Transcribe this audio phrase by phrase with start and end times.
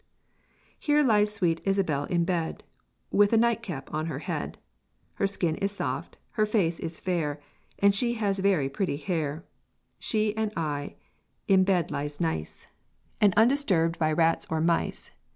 [0.79, 2.63] "Here lies sweet Isabel in bed,
[3.11, 4.57] With a night cap on her head;
[5.17, 7.39] Her skin is soft, her face is fair,
[7.77, 9.45] And she has very pretty hair;
[9.99, 10.95] She and I
[11.47, 12.65] in bed lies nice,
[13.21, 15.11] And undisturbed by rats or mice.